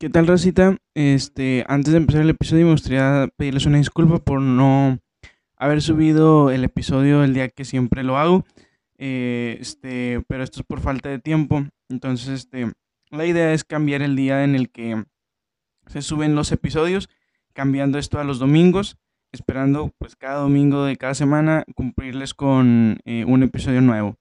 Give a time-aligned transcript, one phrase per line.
[0.00, 0.76] ¿Qué tal, Rosita?
[0.94, 5.00] Este, antes de empezar el episodio me gustaría pedirles una disculpa por no
[5.56, 8.44] haber subido el episodio el día que siempre lo hago.
[8.96, 11.64] Eh, este, pero esto es por falta de tiempo.
[11.88, 12.70] Entonces, este,
[13.10, 15.02] la idea es cambiar el día en el que
[15.88, 17.08] se suben los episodios,
[17.52, 18.98] cambiando esto a los domingos,
[19.32, 24.14] esperando pues cada domingo de cada semana cumplirles con eh, un episodio nuevo.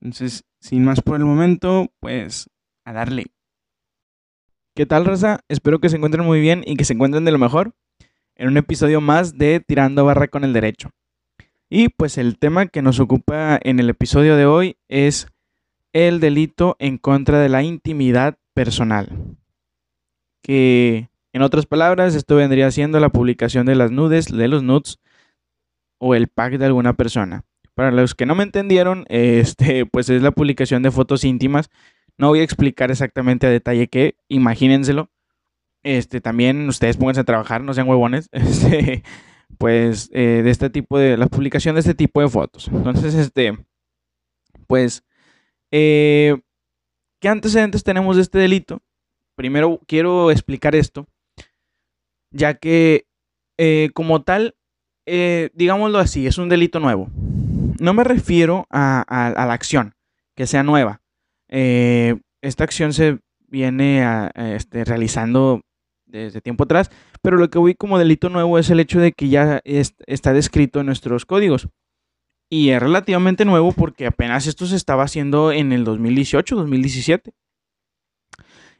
[0.00, 2.48] Entonces, sin más por el momento, pues
[2.86, 3.26] a darle.
[4.78, 5.40] ¿Qué tal, raza?
[5.48, 7.74] Espero que se encuentren muy bien y que se encuentren de lo mejor
[8.36, 10.90] en un episodio más de Tirando Barra con el Derecho.
[11.68, 15.26] Y pues el tema que nos ocupa en el episodio de hoy es
[15.92, 19.08] el delito en contra de la intimidad personal.
[20.44, 25.00] Que en otras palabras, esto vendría siendo la publicación de las nudes, de los nudes
[25.98, 27.42] o el pack de alguna persona.
[27.74, 31.68] Para los que no me entendieron, este, pues es la publicación de fotos íntimas
[32.18, 35.10] no voy a explicar exactamente a detalle qué, imagínenselo.
[35.84, 38.28] Este, también ustedes pónganse a trabajar, no sean huevones.
[38.32, 39.04] Este,
[39.56, 42.68] pues eh, de este tipo de, la publicación de este tipo de fotos.
[42.68, 43.56] Entonces, este,
[44.66, 45.04] pues,
[45.70, 46.36] eh,
[47.20, 48.82] ¿qué antecedentes tenemos de este delito?
[49.36, 51.06] Primero quiero explicar esto,
[52.30, 53.06] ya que
[53.56, 54.56] eh, como tal,
[55.06, 57.08] digámoslo así, es un delito nuevo.
[57.80, 59.94] No me refiero a la acción,
[60.34, 61.00] que sea nueva,
[61.48, 63.18] eh, esta acción se
[63.48, 64.04] viene
[64.34, 65.62] este, realizando
[66.06, 66.90] desde tiempo atrás,
[67.22, 70.80] pero lo que voy como delito nuevo es el hecho de que ya está descrito
[70.80, 71.68] en nuestros códigos.
[72.50, 77.32] Y es relativamente nuevo porque apenas esto se estaba haciendo en el 2018, 2017.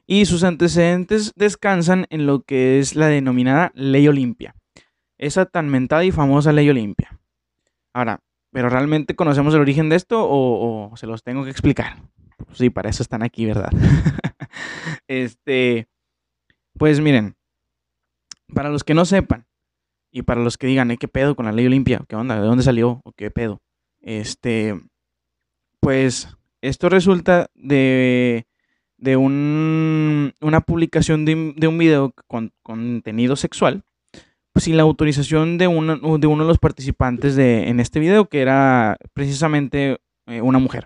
[0.06, 4.54] Y sus antecedentes descansan en lo que es la denominada Ley Olimpia.
[5.18, 7.20] Esa tan mentada y famosa Ley Olimpia.
[7.92, 8.20] Ahora,
[8.52, 11.98] ¿pero realmente conocemos el origen de esto o se los tengo que explicar?
[12.52, 13.70] Sí, para eso están aquí, ¿verdad?
[15.08, 15.88] este,
[16.76, 17.36] pues miren,
[18.54, 19.46] para los que no sepan
[20.10, 22.02] y para los que digan, ¿qué pedo con la ley Olimpia?
[22.08, 22.40] ¿Qué onda?
[22.40, 23.00] ¿De dónde salió?
[23.04, 23.60] ¿O qué pedo?
[24.00, 24.80] Este,
[25.80, 26.28] pues
[26.60, 28.46] esto resulta de,
[28.96, 33.84] de un, una publicación de, de, un video con contenido sexual
[34.52, 38.28] pues, sin la autorización de uno, de uno de los participantes de, en este video,
[38.28, 40.84] que era precisamente eh, una mujer.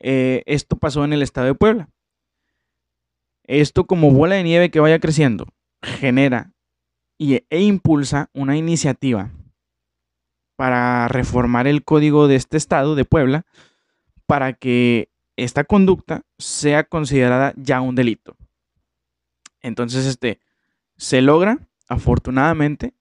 [0.00, 1.88] Eh, esto pasó en el estado de Puebla.
[3.44, 5.46] Esto como bola de nieve que vaya creciendo,
[5.82, 6.52] genera
[7.16, 9.30] y, e impulsa una iniciativa
[10.56, 13.46] para reformar el código de este estado de Puebla
[14.26, 18.36] para que esta conducta sea considerada ya un delito.
[19.62, 20.40] Entonces, este
[20.96, 22.92] se logra, afortunadamente,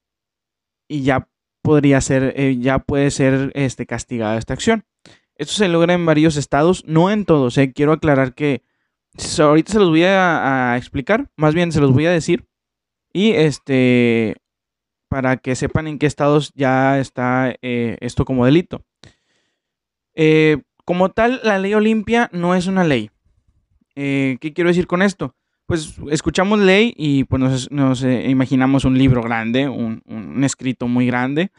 [0.88, 1.28] y ya
[1.62, 4.86] podría ser, eh, ya puede ser este, castigada esta acción.
[5.38, 7.58] Esto se logra en varios estados, no en todos.
[7.58, 7.72] Eh.
[7.72, 8.64] Quiero aclarar que
[9.40, 12.46] ahorita se los voy a, explicar, más bien se los voy a decir.
[13.14, 14.36] Y este,
[15.10, 18.84] para que sepan en qué estados ya está eh, esto como delito.
[20.16, 23.12] Eh, como tal, la ley Olimpia no es una ley.
[23.96, 25.36] ¿Qué quiero decir con esto?
[25.66, 31.52] Pues escuchamos ley y pues nos, imaginamos un libro grande, un escrito muy grande,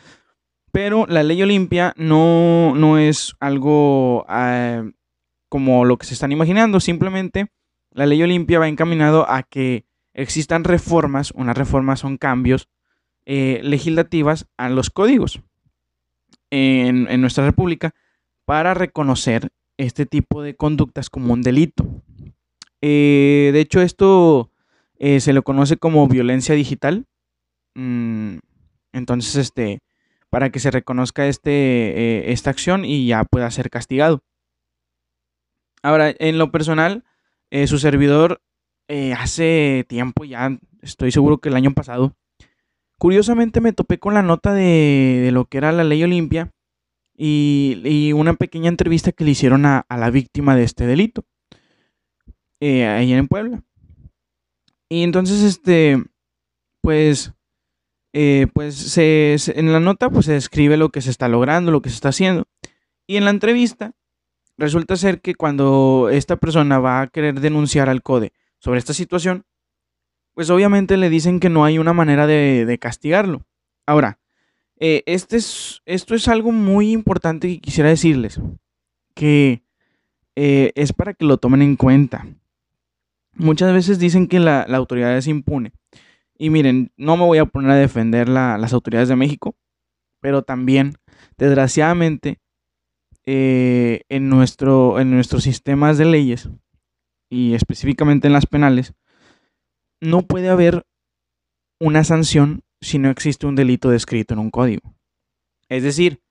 [0.72, 4.90] pero la ley Olimpia no, no es algo eh,
[5.48, 6.80] como lo que se están imaginando.
[6.80, 7.50] Simplemente
[7.92, 9.84] la ley Olimpia va encaminado a que
[10.14, 11.30] existan reformas.
[11.32, 12.68] Unas reformas son cambios
[13.24, 15.40] eh, legislativas a los códigos
[16.50, 17.94] en, nuestra república
[18.44, 21.86] para reconocer este tipo de conductas como un delito.
[22.80, 24.50] Eh, de hecho, esto
[24.98, 27.06] se lo conoce como violencia digital.
[27.74, 28.38] Mm,
[28.92, 29.80] entonces, este,
[30.30, 34.22] para que se reconozca este, eh, esta acción y ya pueda ser castigado.
[35.82, 37.04] Ahora, en lo personal,
[37.50, 38.42] eh, su servidor
[38.88, 42.16] eh, hace tiempo, ya estoy seguro que el año pasado,
[42.98, 46.52] curiosamente me topé con la nota de, lo que era la ley Olimpia
[47.16, 51.24] y, una pequeña entrevista que le hicieron a, la víctima de este delito,
[52.60, 53.62] ahí en Puebla.
[54.90, 56.02] Y entonces, este,
[56.82, 57.32] pues
[58.20, 61.88] eh, pues en la nota pues se describe lo que se está logrando, lo que
[61.88, 62.48] se está haciendo.
[63.06, 63.92] Y en la entrevista
[64.56, 69.44] resulta ser que cuando esta persona va a querer denunciar al CODE sobre esta situación,
[70.34, 73.46] pues obviamente le dicen que no hay una manera de, castigarlo.
[73.86, 74.18] Ahora,
[74.80, 78.40] eh, este es, esto es algo muy importante que quisiera decirles,
[79.14, 79.62] que
[80.34, 82.26] eh, es para que lo tomen en cuenta.
[83.34, 85.70] Muchas veces dicen que la, la autoridad es impune.
[86.38, 89.56] Y miren, no me voy a poner a defender las autoridades de México,
[90.20, 90.94] pero también,
[91.36, 92.40] desgraciadamente,
[93.26, 96.48] eh, en, nuestro, en nuestros sistemas de leyes,
[97.28, 98.94] y específicamente en las penales,
[100.00, 100.86] no puede haber
[101.80, 104.94] una sanción si no existe un delito descrito en un código.
[105.68, 106.22] Es decir,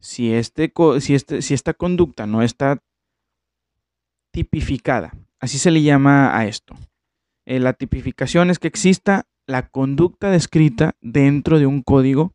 [0.00, 2.82] si, este, si, este, si esta conducta no está
[4.32, 6.74] tipificada, así se le llama a esto.
[7.46, 12.32] Eh, la tipificación es que exista la conducta descrita dentro de un código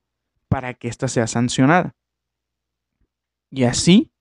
[0.50, 1.96] para que ésta sea sancionada.
[3.50, 4.12] Y así,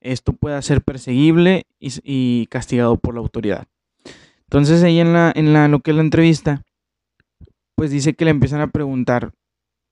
[0.00, 3.66] esto pueda ser perseguible y, castigado por la autoridad.
[4.42, 6.64] Entonces, ahí en, la, en la, lo que es la entrevista,
[7.74, 9.32] pues dice que le empiezan a preguntar,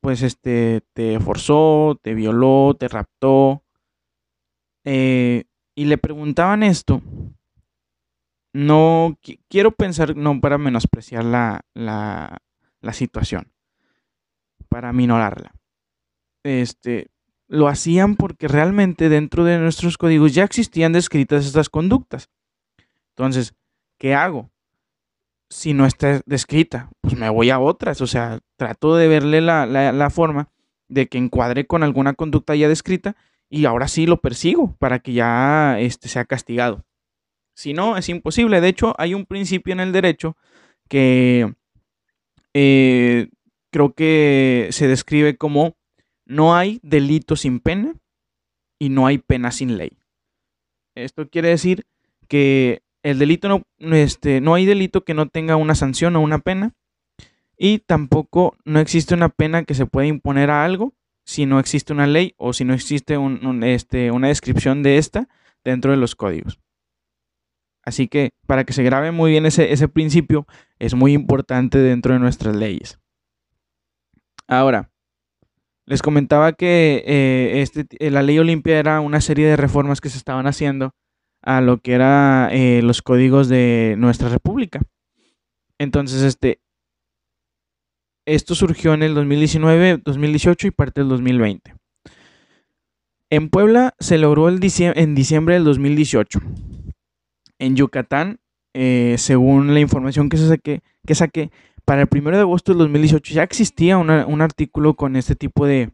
[0.01, 3.63] pues este, te forzó, te violó, te raptó.
[4.85, 5.45] Eh,
[5.75, 7.03] y le preguntaban esto.
[8.57, 9.19] No
[9.51, 12.39] quiero pensar, no para menospreciar la, la,
[12.81, 13.53] la situación,
[14.71, 15.53] para minorarla.
[16.43, 17.11] Este,
[17.49, 22.31] lo hacían porque realmente dentro de nuestros códigos ya existían descritas estas conductas.
[23.11, 23.55] Entonces,
[23.99, 24.51] ¿qué hago?
[25.51, 28.01] Si no está descrita, pues me voy a otras.
[28.01, 30.49] O sea, trato de verle la, forma
[30.89, 33.17] de que encuadre con alguna conducta ya descrita
[33.51, 36.86] y ahora sí lo persigo para que ya este, sea castigado.
[37.57, 38.61] Si no, es imposible.
[38.61, 40.37] De hecho, hay un principio en el derecho
[40.89, 41.55] que
[42.53, 43.31] eh,
[43.71, 45.75] creo que se describe como
[46.27, 47.95] no hay delito sin pena
[48.79, 49.97] y no hay pena sin ley.
[50.95, 51.87] Esto quiere decir
[52.29, 53.63] que el delito no,
[53.97, 56.75] este, no hay delito que no tenga una sanción o una pena
[57.57, 60.93] y tampoco no existe una pena que se pueda imponer a algo
[61.25, 63.17] si no existe una ley o si no existe
[63.63, 65.29] este, una descripción de esta
[65.65, 66.59] dentro de los códigos.
[67.87, 70.47] Así que para que se grabe muy bien ese, principio
[70.81, 72.99] es muy importante dentro de nuestras leyes.
[74.49, 74.91] Ahora,
[75.87, 80.09] les comentaba que eh, este, eh, la ley Olimpia era una serie de reformas que
[80.09, 80.95] se estaban haciendo
[81.43, 84.81] a lo que eran eh, los códigos de nuestra república.
[85.79, 86.61] Entonces, este,
[88.27, 91.75] esto surgió en el 2019, 2018 y parte del 2020.
[93.31, 96.41] En Puebla se logró el en diciembre del 2018.
[97.59, 98.39] En Yucatán,
[98.75, 101.51] según la información que, se saqué, que saqué,
[101.87, 105.93] para el 1 de agosto del 2018 ya existía un artículo con este tipo de,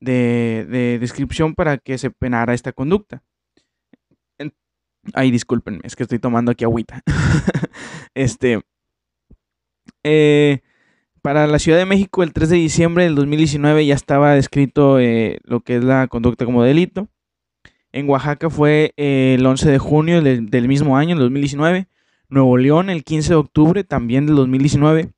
[0.00, 3.22] descripción para que se penara esta conducta.
[5.14, 7.02] ay, discúlpenme, es que estoy tomando aquí agüita.
[8.14, 8.62] este.
[10.02, 10.60] Eh,
[11.20, 15.40] para la Ciudad de México, el 3 de diciembre del 2019 ya estaba descrito eh,
[15.44, 17.08] lo que es la conducta como delito.
[17.92, 21.88] En Oaxaca fue eh, el 11 de junio del, mismo año, el 2019.
[22.28, 25.10] Nuevo León el 15 de octubre también del 2019.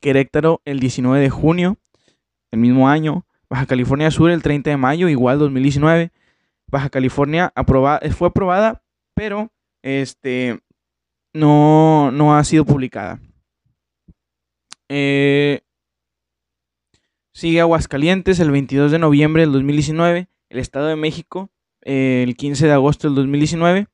[0.00, 1.78] Querétaro el 19 de junio
[2.50, 6.12] del mismo año, Baja California Sur el 30 de mayo, igual 2019.
[6.68, 8.82] Baja California aprobada, fue aprobada,
[9.14, 9.50] pero
[9.82, 10.60] este,
[11.34, 13.20] no, no ha sido publicada.
[14.88, 15.62] Eh,
[17.32, 20.28] sigue Aguascalientes el 22 de noviembre del 2019.
[20.48, 21.50] El Estado de México
[21.82, 23.86] el 15 de agosto del 2019.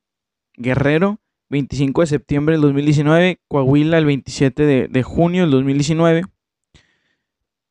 [0.55, 1.19] Guerrero
[1.49, 6.23] 25 de septiembre del 2019, Coahuila el 27 de, junio del 2019,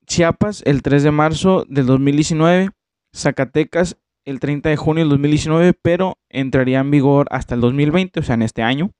[0.06, 2.70] Chiapas el 3 de marzo del 2019,
[3.14, 8.22] Zacatecas el 30 de junio del 2019, pero entraría en vigor hasta el 2020, o
[8.22, 8.90] sea, en este año.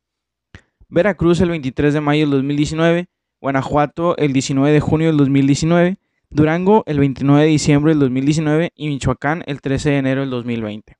[0.88, 3.08] Veracruz el 23 de mayo del 2019,
[3.40, 5.98] Guanajuato el 19 de junio del 2019,
[6.30, 10.96] Durango el 29 de diciembre del 2019 y Michoacán el 13 de enero del 2020.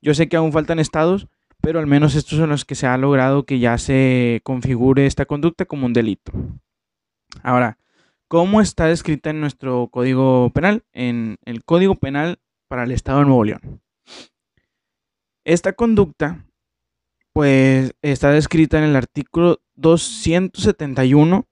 [0.00, 1.28] Yo sé que aún faltan estados,
[1.60, 5.26] pero al menos estos son los que se ha logrado que ya se configure esta
[5.26, 6.32] conducta como un delito.
[7.42, 7.78] Ahora,
[8.28, 10.84] ¿cómo está descrita en nuestro Código Penal?
[10.92, 12.38] En el Código Penal
[12.68, 13.82] para el Estado de Nuevo León.
[15.44, 16.46] Esta conducta,
[17.32, 21.46] pues, está descrita en el artículo 271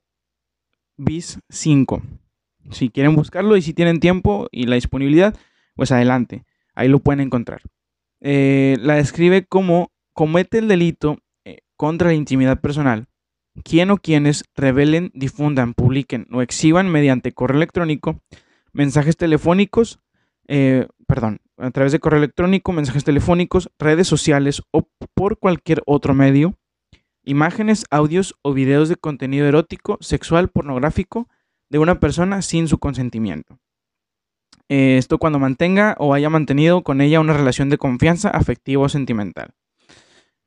[0.97, 2.03] bis 5.
[2.71, 5.37] Si quieren buscarlo y si tienen tiempo y la disponibilidad,
[5.75, 7.62] pues adelante, ahí lo pueden encontrar.
[8.21, 13.07] Eh, la describe como comete el delito eh, contra la intimidad personal,
[13.65, 18.21] quien o quienes revelen, difundan, publiquen o exhiban mediante correo electrónico
[18.77, 19.99] mensajes telefónicos,
[20.49, 26.15] eh, perdón, a través de correo electrónico, mensajes telefónicos, redes sociales o por cualquier otro
[26.15, 26.59] medio,
[27.25, 31.29] imágenes, audios o videos de contenido erótico, sexual, pornográfico
[31.71, 33.59] de una persona sin su consentimiento.
[34.69, 38.89] Eh, esto cuando mantenga o haya mantenido con ella una relación de confianza afectiva o
[38.89, 39.55] sentimental.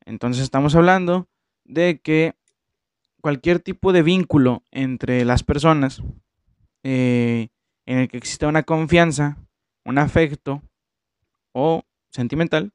[0.05, 1.29] Entonces estamos hablando
[1.63, 2.35] de que
[3.21, 6.03] cualquier tipo de vínculo entre las personas
[6.83, 7.49] eh,
[7.85, 9.37] en el que exista una confianza,
[9.85, 10.61] un afecto
[11.53, 12.73] o sentimental,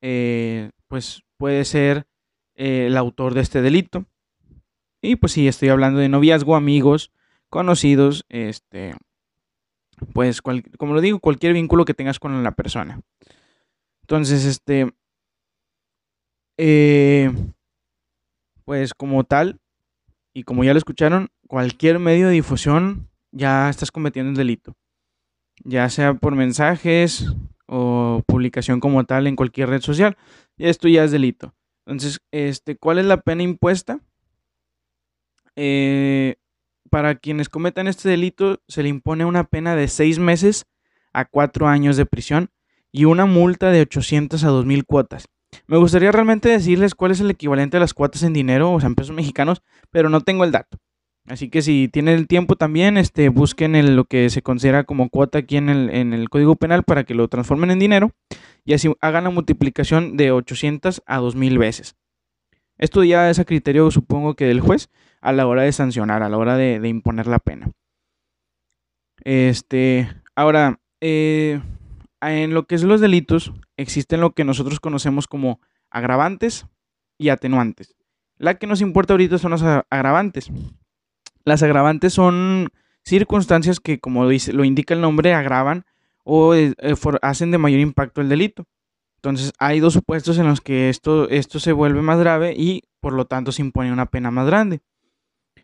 [0.00, 2.06] eh, pues puede ser
[2.54, 4.04] el autor de este delito.
[5.02, 7.10] Y pues sí, estoy hablando de noviazgo, amigos,
[7.48, 8.94] conocidos, este,
[10.12, 13.00] pues como lo digo, cualquier vínculo que tengas con la persona.
[14.02, 14.92] Entonces, este,
[16.58, 17.30] eh,
[18.64, 19.60] pues como tal,
[20.34, 24.74] y como ya lo escucharon, cualquier medio de difusión ya estás cometiendo un delito.
[25.64, 27.32] Ya sea por mensajes
[27.66, 30.16] o publicación como tal en cualquier red social.
[30.58, 31.54] Esto ya es delito.
[31.86, 34.00] Entonces, este, ¿cuál es la pena impuesta?
[35.56, 36.36] Eh,
[36.90, 40.66] para quienes cometan este delito se le impone una pena de seis meses
[41.12, 42.50] a cuatro años de prisión
[42.92, 45.28] y una multa de 800 a 2000 cuotas.
[45.66, 48.88] Me gustaría realmente decirles cuál es el equivalente a las cuotas en dinero, o sea,
[48.88, 50.78] en pesos mexicanos, pero no tengo el dato.
[51.26, 55.38] Así que si tienen el tiempo también, este, busquen lo que se considera como cuota
[55.38, 58.10] aquí en el, en el Código Penal para que lo transformen en dinero
[58.64, 61.94] y así hagan la multiplicación de 800 a 2000 veces.
[62.78, 64.88] Esto ya es a criterio, supongo que del juez,
[65.20, 67.70] a la hora de sancionar, a la hora de, imponer la pena.
[69.22, 71.60] Este, ahora, eh,
[72.20, 75.60] en lo que es los delitos, existen lo que nosotros conocemos como
[75.90, 76.66] agravantes
[77.18, 77.94] y atenuantes.
[78.38, 80.50] La que nos importa ahorita son los agravantes.
[81.44, 82.68] Las agravantes son
[83.04, 85.84] circunstancias que, como lo indica el nombre, agravan
[86.24, 86.74] o eh,
[87.22, 88.66] hacen de mayor impacto el delito.
[89.16, 93.12] Entonces, hay dos supuestos en los que esto, esto se vuelve más grave y, por
[93.12, 94.80] lo tanto, se impone una pena más grande.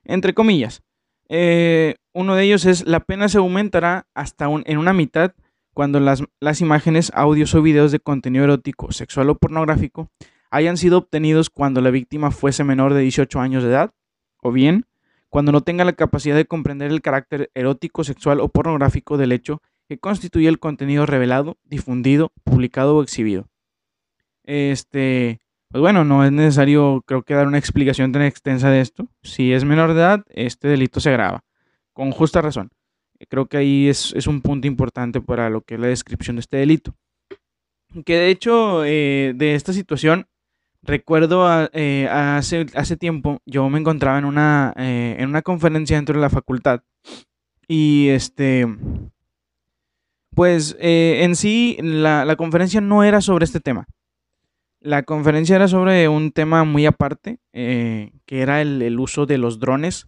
[0.07, 0.83] Entre comillas,
[1.29, 5.33] eh, uno de ellos es la pena se aumentará hasta en una mitad
[5.75, 10.09] cuando las, las imágenes, audios o videos de contenido erótico, sexual o pornográfico
[10.51, 13.93] hayan sido obtenidos cuando la víctima fuese menor de 18 años de edad,
[14.41, 14.87] o bien
[15.29, 19.61] cuando no tenga la capacidad de comprender el carácter erótico, sexual o pornográfico del hecho
[19.89, 23.47] que constituye el contenido revelado, difundido, publicado o exhibido.
[24.45, 29.09] Este, pues bueno, no es necesario, creo que dar una explicación tan extensa de esto.
[29.23, 31.45] Si es menor de edad, este delito se agrava,
[31.93, 32.71] con justa razón.
[33.29, 36.59] Creo que ahí es, un punto importante para lo que es la descripción de este
[36.59, 36.95] delito.
[38.05, 40.27] Que de hecho, eh, de esta situación,
[40.83, 46.15] recuerdo eh, hace, hace tiempo, yo me encontraba en una, eh, en una conferencia dentro
[46.15, 46.83] de la facultad.
[47.67, 48.67] Y este,
[50.35, 53.87] pues en sí, la, conferencia no era sobre este tema.
[54.87, 59.59] La conferencia era sobre un tema muy aparte, que era el, el, uso de los
[59.59, 60.07] drones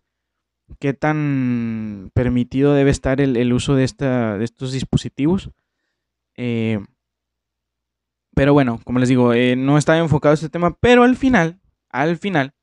[0.78, 5.50] qué tan permitido debe estar el, uso de, esta, de, estos dispositivos.
[6.37, 6.80] Eh,
[8.35, 12.16] pero bueno, como les digo, eh, no estaba enfocado este tema, pero al final, al
[12.18, 12.54] final,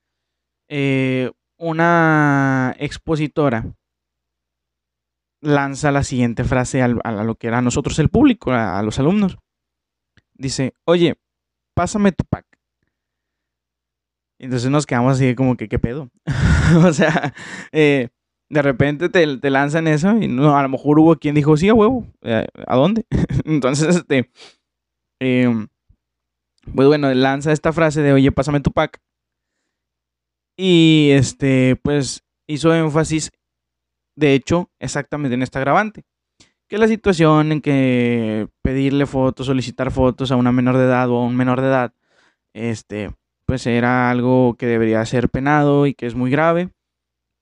[0.70, 3.76] eh, una expositora
[5.42, 9.38] lanza la siguiente frase a, lo que era nosotros el público, a, a los alumnos.
[10.34, 11.18] Dice, oye,
[11.76, 12.46] pásame tu pack.
[14.40, 16.10] Entonces nos quedamos así como que, ¿qué pedo?
[16.84, 17.34] o sea,
[17.72, 18.10] eh,
[18.50, 21.70] de repente te, te, lanzan eso y no, a lo mejor hubo quien dijo, sí,
[21.70, 23.06] a huevo, eh, ¿a dónde?
[23.46, 24.30] Entonces, este,
[25.20, 25.68] em,
[26.74, 29.00] pues bueno, lanza esta frase de, oye, pásame tu pack.
[30.58, 33.32] Y este, pues hizo énfasis,
[34.16, 36.04] de hecho, exactamente en esta agravante.
[36.68, 41.18] Que la situación en que pedirle fotos, solicitar fotos a una menor de edad o
[41.18, 41.94] a un menor de edad,
[42.54, 43.12] este,
[43.46, 46.70] pues era algo que debería ser penado y que es muy grave.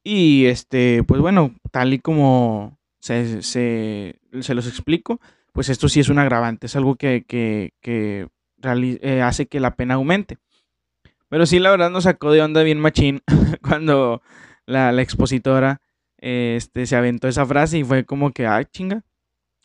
[0.03, 5.22] Y este, pues bueno, tal y como se, se, los explico,
[5.53, 8.27] pues esto sí es un agravante, es algo que, que, que
[8.63, 10.38] eh, hace que la pena aumente.
[11.30, 13.22] Pero sí, la verdad nos sacó de onda bien machín
[13.62, 14.22] cuando
[14.65, 15.82] la, la expositora
[16.18, 19.03] este, se aventó esa frase y fue como que, ay, chinga,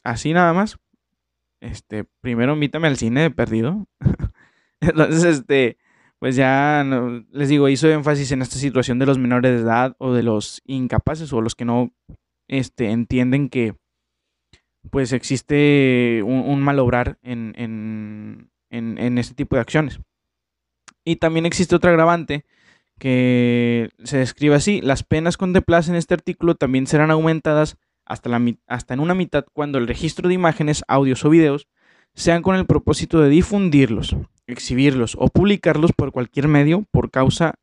[0.05, 0.79] así nada más.
[1.61, 3.87] Este, primero invítame al cine perdido.
[4.81, 5.77] Entonces, este,
[6.19, 6.85] pues ya
[7.31, 10.63] les digo, hizo énfasis en esta situación de los menores de edad o de los
[10.65, 11.93] incapaces o los que no
[12.49, 13.77] este, entienden que
[14.91, 20.01] pues existe un, malobrar en, en, en, este tipo de acciones.
[21.05, 22.45] Y también existe otra agravante
[22.99, 27.77] que se describe así, las penas contempladas en este artículo también serán aumentadas
[28.09, 31.69] hasta, en una mitad cuando el registro de imágenes, audios o videos
[32.15, 37.55] sean con el propósito de difundirlos, exhibirlos o publicarlos por cualquier medio por causa,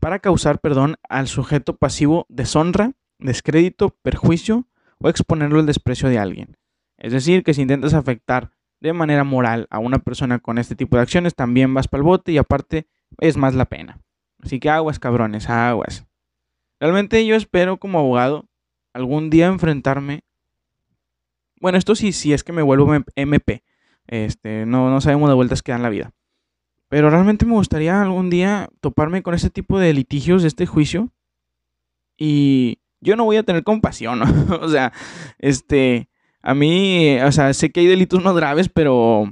[0.00, 4.66] para causar perdón, al sujeto pasivo deshonra, descrédito, perjuicio
[4.98, 6.56] o exponerlo al desprecio de alguien.
[6.96, 8.50] Es decir, que si intentas afectar
[8.80, 12.04] de manera moral a una persona con este tipo de acciones, también vas para el
[12.04, 12.86] bote y aparte
[13.18, 14.00] es más la pena.
[14.42, 16.06] Así que aguas, cabrones, aguas.
[16.80, 18.46] Realmente yo espero como abogado
[18.94, 20.24] algún día enfrentarme.
[21.60, 23.62] Bueno, esto sí, sí es que me vuelvo MP.
[24.06, 26.12] Este, no, no sabemos de vueltas que dan la vida.
[26.88, 31.10] Pero realmente me gustaría algún día toparme con este tipo de litigios de este juicio
[32.16, 34.22] Y yo no voy a tener compasión,
[34.62, 34.92] o sea,
[35.38, 36.08] este,
[36.42, 39.30] a mí, o sea, sé que hay delitos más graves, pero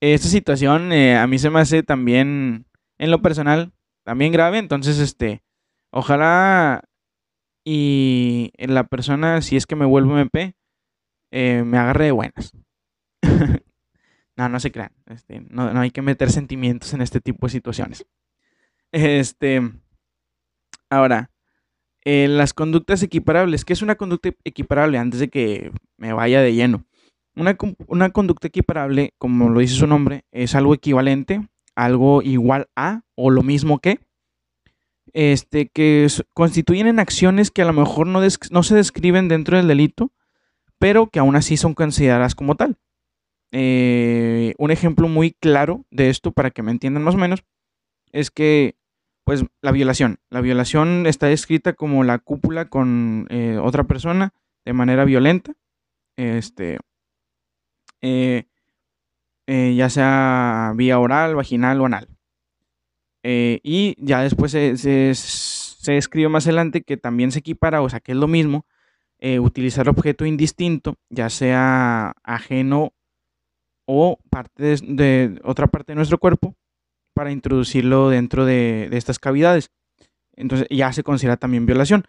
[0.00, 2.66] esta situación eh, a mí se me hace también,
[2.98, 5.42] en lo personal, también grave, entonces, este,
[5.90, 6.87] ojalá
[7.70, 10.54] y la persona, si es que me vuelvo MP,
[11.30, 12.54] eh, me agarre de buenas.
[14.36, 17.50] no, no se crean, este, no, no hay que meter sentimientos en este tipo de
[17.50, 18.06] situaciones.
[18.90, 19.60] Este,
[20.88, 21.30] ahora,
[22.06, 23.66] eh, las conductas equiparables.
[23.66, 24.96] ¿Qué es una conducta equiparable?
[24.96, 26.86] Antes de que me vaya de lleno.
[27.36, 31.46] Una, una, conducta equiparable, como lo dice su nombre, es algo equivalente,
[31.76, 34.00] algo igual a o lo mismo que,
[35.12, 40.12] este, que constituyen en acciones que a lo mejor no, se describen dentro del delito,
[40.78, 42.76] pero que aún así son consideradas como tal.
[43.52, 47.44] Eh, un ejemplo muy claro de esto, para que me entiendan más o menos,
[48.12, 48.76] es que
[49.24, 50.20] pues la violación.
[50.30, 54.32] La violación está descrita como la cúpula con eh, otra persona
[54.64, 55.52] de manera violenta,
[56.16, 56.78] este,
[58.00, 58.44] eh,
[59.46, 62.17] ya sea vía oral, vaginal o anal.
[63.22, 68.12] Y ya después se, se, describe más adelante que también se equipara, o sea, que
[68.12, 68.66] es lo mismo,
[69.40, 72.92] utilizar objeto indistinto, ya sea ajeno
[73.86, 76.54] o parte de otra parte de nuestro cuerpo,
[77.18, 79.72] para introducirlo dentro de, estas cavidades.
[80.36, 82.04] Entonces ya se considera también violación.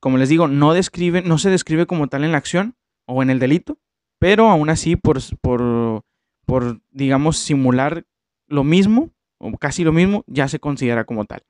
[0.00, 2.74] Como les digo, no, describe, no se describe como tal en la acción
[3.06, 3.78] o en el delito,
[4.18, 6.04] pero aún así por, por,
[6.46, 8.06] por digamos, simular
[8.48, 11.42] lo mismo o casi lo mismo, ya se considera como tal.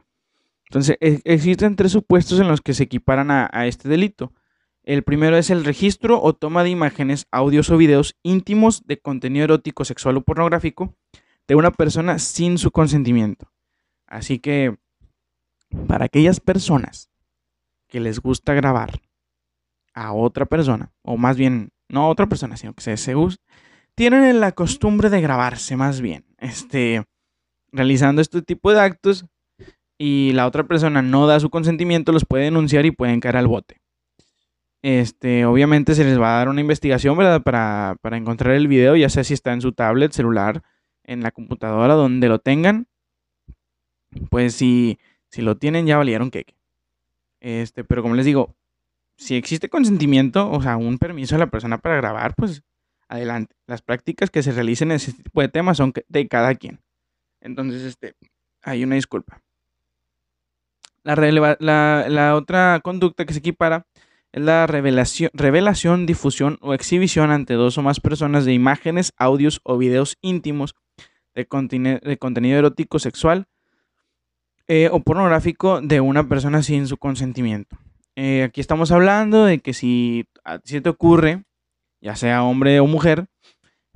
[0.68, 4.32] Entonces, e, existen tres supuestos en los que se equiparan a, este delito.
[4.82, 9.44] El primero es el registro o toma de imágenes, audios o videos íntimos de contenido
[9.44, 10.94] erótico, sexual o pornográfico
[11.48, 13.50] de una persona sin su consentimiento.
[14.06, 14.76] Así que,
[15.88, 17.10] para aquellas personas
[17.88, 19.00] que les gusta grabar
[19.94, 23.14] a otra persona, o más bien, no a otra persona, sino que se, se
[23.94, 27.04] tienen la costumbre de grabarse más bien, este,
[27.72, 29.26] realizando este tipo de actos
[29.98, 33.48] y la otra persona no da su consentimiento, los puede denunciar y pueden caer al
[33.48, 33.80] bote.
[34.82, 37.16] Este, obviamente se les va a dar una investigación.
[37.16, 40.62] Para, para encontrar el video, ya sea si está en su tablet, celular
[41.06, 42.88] en la computadora donde lo tengan,
[44.30, 44.98] pues si,
[45.28, 46.56] si lo tienen ya valieron queque.
[47.40, 48.56] Este, pero como les digo,
[49.16, 52.62] si existe consentimiento, o sea, un permiso de la persona para grabar, pues
[53.08, 53.54] adelante.
[53.66, 56.80] Las prácticas que se realicen en ese tipo de temas son de cada quien.
[57.46, 58.14] Entonces, este,
[58.62, 59.40] hay una disculpa.
[61.04, 63.86] La, la, otra conducta que se equipara
[64.32, 69.78] es la revelación, difusión o exhibición ante dos o más personas de imágenes, audios o
[69.78, 70.74] videos íntimos
[71.36, 71.46] de,
[72.02, 73.46] de contenido erótico sexual
[74.66, 77.78] eh, o pornográfico de una persona sin su consentimiento.
[78.16, 80.26] Eh, aquí estamos hablando de que si,
[80.64, 81.44] si te ocurre,
[82.00, 83.28] ya sea hombre o mujer,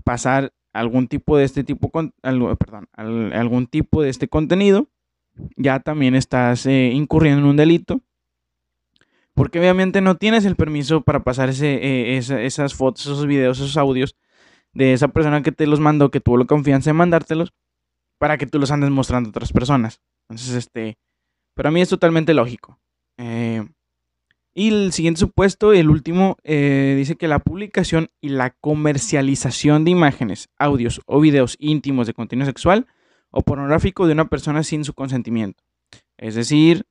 [0.05, 4.89] pasar algún tipo de este tipo, perdón, algún tipo de este contenido,
[5.57, 8.01] ya también estás eh, incurriendo en un delito.
[9.35, 14.17] Porque obviamente no tienes el permiso para pasar ese, esas fotos, esos videos, esos audios
[14.73, 17.53] de esa persona que te los mandó, que tuvo la confianza de mandártelos,
[18.19, 20.01] para que tú los andes mostrando a otras personas.
[20.29, 20.99] Entonces, este,
[21.55, 22.79] para mí es totalmente lógico.
[23.17, 23.67] Eh,
[24.53, 29.93] y el siguiente supuesto, el último, eh, dice que la publicación y la comercialización de
[29.93, 32.87] imágenes, audios o videos íntimos de contenido sexual
[33.31, 35.63] o pornográfico de una persona sin su consentimiento.
[36.19, 36.85] Es decir,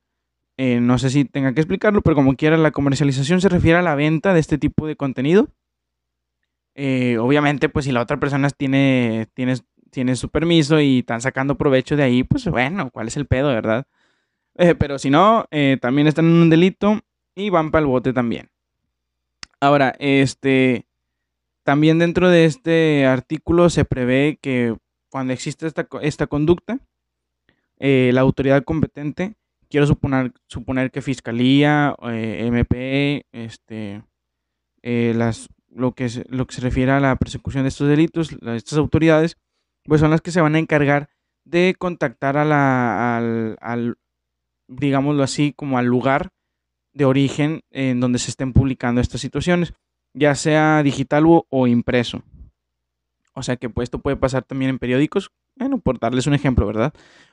[0.56, 3.82] eh, no sé si tenga que explicarlo, pero como quiera, la comercialización se refiere a
[3.82, 5.48] la venta de este tipo de contenido
[6.74, 9.56] eh, obviamente, pues si la otra persona tiene, tiene,
[9.90, 13.48] tiene su permiso y están sacando provecho de ahí, pues bueno, ¿cuál es el pedo,
[13.48, 13.86] verdad?
[14.54, 15.46] Pero si no,
[15.80, 17.02] también están en un delito
[17.34, 18.50] y van para el bote también.
[19.60, 20.86] Ahora, este,
[21.64, 24.76] también dentro de este artículo se prevé que
[25.10, 26.78] cuando existe esta, esta conducta,
[27.78, 29.36] la autoridad competente,
[29.68, 34.02] quiero suponer, suponer que Fiscalía, MP, este,
[34.82, 39.36] las lo que, lo que se refiere a la persecución de estos delitos, estas autoridades,
[39.84, 41.10] pues son las que se van a encargar
[41.44, 43.98] de contactar a la, al, al,
[44.68, 46.30] digámoslo así, como al lugar
[46.92, 49.74] de origen en donde se estén publicando estas situaciones,
[50.12, 52.22] ya sea digital o, impreso.
[53.34, 56.66] O sea que pues, esto puede pasar también en periódicos, bueno, por darles un ejemplo,
[56.66, 56.92] ¿verdad?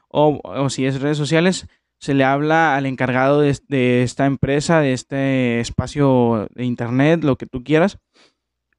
[0.10, 1.67] O, si es redes sociales,
[2.00, 7.48] se le habla al encargado de, esta empresa, de este espacio de internet, lo que
[7.48, 7.98] tú quieras,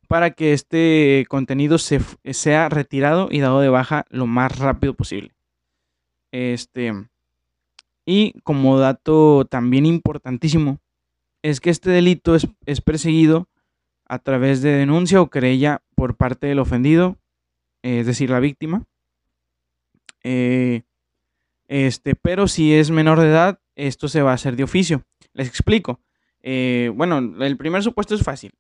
[0.07, 2.01] para que este contenido se,
[2.33, 5.35] sea retirado y dado de baja lo más rápido posible.
[6.31, 6.93] Este,
[8.11, 10.81] y como dato también importantísimo,
[11.43, 13.51] es que este delito es, es perseguido
[14.07, 17.19] a través de denuncia o querella por parte del ofendido,
[17.83, 18.87] es decir, la víctima.
[20.25, 20.85] Eh,
[21.69, 25.05] este, pero si es menor de edad, esto se va a hacer de oficio.
[25.35, 26.01] Les explico.
[26.41, 28.53] Eh, bueno, el primer supuesto es fácil.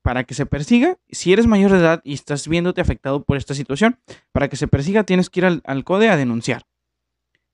[0.00, 3.52] Para que se persiga, si eres mayor de edad y estás viéndote afectado por esta
[3.52, 3.98] situación,
[4.32, 6.62] para que se persiga tienes que ir al, al CODE a denunciar,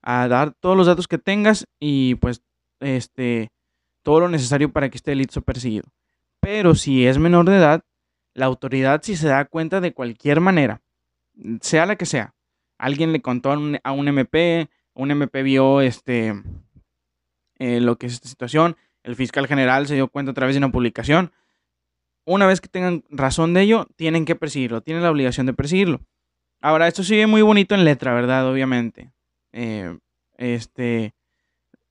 [0.02, 2.42] a dar todos los datos que tengas y pues
[2.80, 3.50] este,
[4.02, 5.84] todo lo necesario para que este delito sea perseguido.
[6.40, 7.84] Pero si es menor de edad,
[8.34, 10.82] la autoridad si se da cuenta de cualquier manera,
[11.60, 12.34] sea la que sea,
[12.78, 16.34] alguien le contó a un, un MP, un MP vio este,
[17.58, 20.58] eh, lo que es esta situación, el fiscal general se dio cuenta a través de
[20.58, 21.32] una publicación.
[22.24, 26.00] Una vez que tengan razón de ello, tienen que perseguirlo, tienen la obligación de perseguirlo.
[26.60, 28.48] Ahora, esto sigue muy bonito en letra, ¿verdad?
[28.48, 29.12] Obviamente.
[29.52, 29.98] Eh,
[30.36, 31.14] este,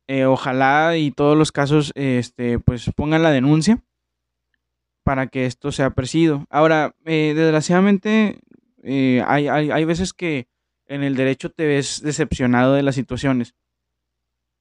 [0.08, 3.84] eh, ojalá y todos los casos, este, pues pongan la denuncia
[5.04, 6.46] para que esto sea perseguido.
[6.50, 8.40] Ahora, desgraciadamente,
[8.84, 10.48] hay, hay, hay veces que
[10.92, 13.56] en el derecho te ves decepcionado de las situaciones.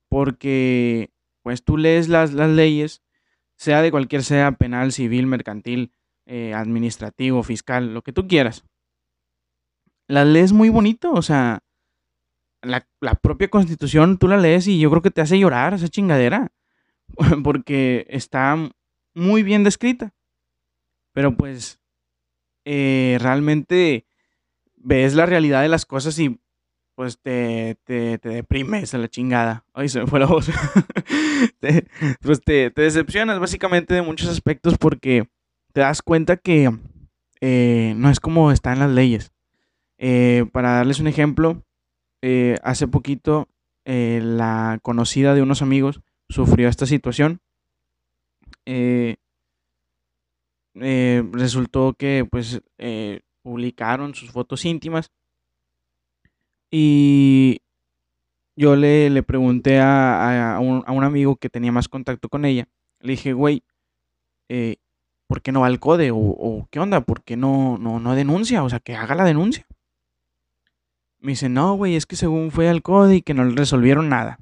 [0.09, 1.11] Porque,
[1.43, 3.03] pues tú lees las, las leyes,
[3.57, 5.93] sea de cualquier sea, penal, civil, mercantil,
[6.27, 8.65] eh, administrativo, fiscal, lo que tú quieras.
[10.07, 11.65] Las lees muy bonito, o sea,
[12.63, 15.89] la, la, propia constitución tú la lees y yo creo que te hace llorar esa
[15.89, 16.53] chingadera,
[17.45, 18.57] porque está
[19.15, 20.15] muy bien descrita.
[21.13, 21.81] Pero pues,
[22.65, 24.07] eh, realmente
[24.77, 26.41] ves la realidad de las cosas y
[26.95, 29.65] pues te, te, te deprimes a la chingada.
[29.73, 30.51] Ay, se me fue la voz.
[31.61, 31.87] te,
[32.21, 35.27] pues te, decepcionas básicamente de muchos aspectos porque
[35.73, 36.71] te das cuenta que
[37.41, 39.33] eh, no es como está en las leyes.
[39.97, 41.65] Eh, para darles un ejemplo,
[42.23, 43.49] eh, hace poquito
[43.85, 47.41] eh, la conocida de unos amigos sufrió esta situación.
[48.67, 49.17] Eh,
[50.75, 52.63] resultó que pues
[53.43, 55.11] publicaron sus fotos íntimas.
[56.71, 57.63] Y
[58.57, 62.69] yo le, le pregunté a, a, un, amigo que tenía más contacto con ella.
[63.01, 63.65] Le dije, güey,
[64.49, 64.77] eh,
[65.27, 66.11] ¿por qué no va al CODE?
[66.11, 67.01] O, o, qué onda?
[67.01, 68.63] ¿Por qué no, no, no denuncia?
[68.63, 69.67] O sea, que haga la denuncia.
[71.21, 74.39] Me dice, no, güey, es que según fue al CODE y que no resolvieron nada.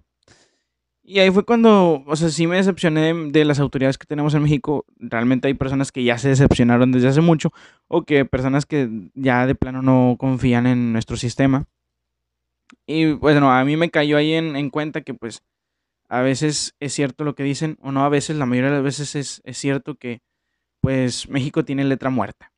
[1.02, 4.34] Y ahí fue cuando, o sea, sí me decepcioné de, de, las autoridades que tenemos
[4.34, 4.84] en México.
[4.98, 7.50] Realmente hay personas que ya se decepcionaron desde hace mucho
[7.88, 11.66] o que personas que ya de plano no confían en nuestro sistema.
[12.86, 15.42] Y bueno, a mí me cayó ahí en, en cuenta que pues
[16.08, 18.84] a veces es cierto lo que dicen, o no a veces, la mayoría de las
[18.84, 20.20] veces es, es cierto que
[20.80, 22.52] pues México tiene letra muerta.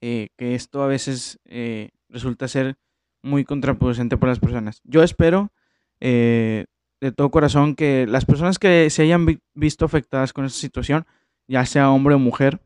[0.00, 2.76] Eh, que esto a veces eh, resulta ser
[3.24, 4.80] muy contraproducente para las personas.
[4.84, 5.52] Yo espero
[6.00, 6.66] eh,
[7.00, 11.06] de todo corazón que las personas que se hayan vi visto afectadas con esta situación,
[11.48, 12.60] ya sea hombre o mujer,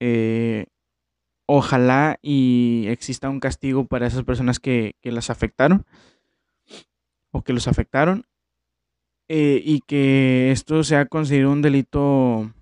[0.00, 0.66] eh,
[1.46, 5.84] ojalá y exista un castigo para esas personas que, que las afectaron
[7.30, 8.24] o que los afectaron
[9.28, 12.52] eh, y que esto sea considerado un delito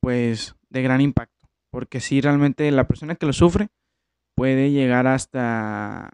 [0.00, 1.34] pues de gran impacto
[1.70, 3.68] porque si realmente la persona que lo sufre
[4.36, 6.12] puede llegar hasta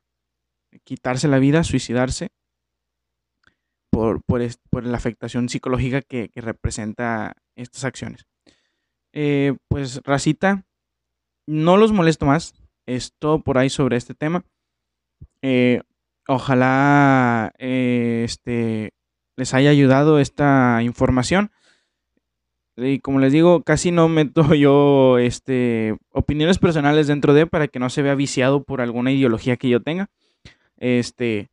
[0.84, 2.30] quitarse la vida, suicidarse
[3.90, 8.26] por, por, la afectación psicológica que, que, representa estas acciones.
[9.12, 10.64] Eh, pues, racita,
[11.46, 12.54] no los molesto más.
[12.86, 14.44] Es todo por ahí sobre este tema.
[15.42, 15.82] Eh,
[16.26, 18.92] ojalá eh, este,
[19.36, 21.50] les haya ayudado esta información.
[22.76, 27.78] Y como les digo, casi no meto yo este, opiniones personales dentro de para que
[27.78, 30.08] no se vea viciado por alguna ideología que yo tenga.
[30.80, 31.50] Este,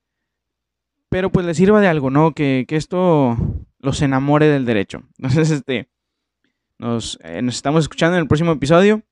[1.09, 2.33] pero pues les sirva de algo, ¿no?
[2.33, 3.37] Que, que esto
[3.79, 5.03] los enamore del derecho.
[5.17, 5.89] Entonces, este,
[6.79, 9.03] nos, eh, nos estamos escuchando en el próximo episodio.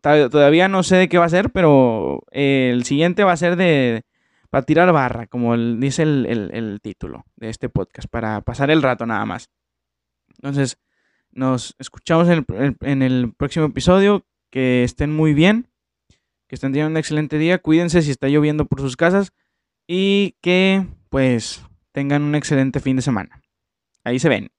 [0.00, 3.56] Todavía no sé de qué va a ser, pero eh, el siguiente va a ser
[3.56, 4.04] de
[4.50, 8.82] para tirar barra, como dice el, el, el, título de este podcast, para pasar el
[8.82, 9.50] rato nada más.
[10.36, 10.78] Entonces,
[11.32, 14.24] nos escuchamos en el, en el próximo episodio.
[14.50, 15.68] Que estén muy bien,
[16.46, 17.58] que estén teniendo un excelente día.
[17.58, 19.32] Cuídense si está lloviendo por sus casas
[19.86, 23.42] y que pues tengan un excelente fin de semana.
[24.04, 24.50] Ahí se ven.